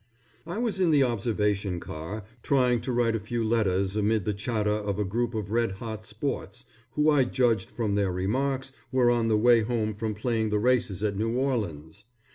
[0.47, 4.71] I was in the observation car, trying to write a few letters amid the chatter
[4.71, 9.27] of a group of red hot sports, who I judged from their remarks, were on
[9.27, 12.05] the way home from playing the races at New Orleans.